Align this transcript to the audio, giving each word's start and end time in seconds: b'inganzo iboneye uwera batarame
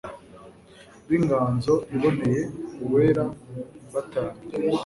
b'inganzo 1.07 1.73
iboneye 1.95 2.41
uwera 2.85 3.23
batarame 3.93 4.41